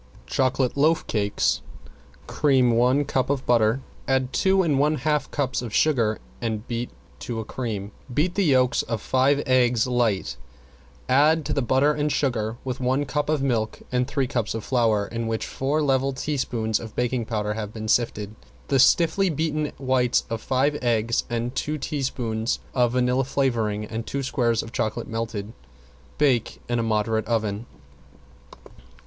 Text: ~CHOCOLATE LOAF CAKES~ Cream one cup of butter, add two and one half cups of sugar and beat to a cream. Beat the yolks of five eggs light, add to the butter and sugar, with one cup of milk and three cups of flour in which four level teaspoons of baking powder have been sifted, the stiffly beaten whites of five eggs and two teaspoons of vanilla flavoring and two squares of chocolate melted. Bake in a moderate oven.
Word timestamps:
~CHOCOLATE 0.25 0.75
LOAF 0.75 1.05
CAKES~ 1.05 1.61
Cream 2.25 2.71
one 2.71 3.05
cup 3.05 3.29
of 3.29 3.45
butter, 3.45 3.81
add 4.07 4.33
two 4.33 4.63
and 4.63 4.79
one 4.79 4.95
half 4.95 5.29
cups 5.29 5.61
of 5.61 5.71
sugar 5.75 6.17
and 6.41 6.67
beat 6.67 6.89
to 7.19 7.39
a 7.39 7.45
cream. 7.45 7.91
Beat 8.11 8.33
the 8.33 8.45
yolks 8.45 8.81
of 8.81 8.99
five 8.99 9.43
eggs 9.45 9.85
light, 9.85 10.37
add 11.07 11.45
to 11.45 11.53
the 11.53 11.61
butter 11.61 11.93
and 11.93 12.11
sugar, 12.11 12.57
with 12.63 12.79
one 12.79 13.05
cup 13.05 13.29
of 13.29 13.43
milk 13.43 13.81
and 13.91 14.07
three 14.07 14.25
cups 14.25 14.55
of 14.55 14.63
flour 14.63 15.05
in 15.05 15.27
which 15.27 15.45
four 15.45 15.83
level 15.83 16.13
teaspoons 16.13 16.79
of 16.79 16.95
baking 16.95 17.25
powder 17.25 17.53
have 17.53 17.71
been 17.71 17.87
sifted, 17.87 18.33
the 18.69 18.79
stiffly 18.79 19.29
beaten 19.29 19.71
whites 19.77 20.23
of 20.31 20.41
five 20.41 20.79
eggs 20.81 21.25
and 21.29 21.53
two 21.53 21.77
teaspoons 21.77 22.57
of 22.73 22.93
vanilla 22.93 23.23
flavoring 23.23 23.85
and 23.85 24.07
two 24.07 24.23
squares 24.23 24.63
of 24.63 24.71
chocolate 24.71 25.07
melted. 25.07 25.53
Bake 26.17 26.59
in 26.67 26.79
a 26.79 26.81
moderate 26.81 27.27
oven. 27.27 27.67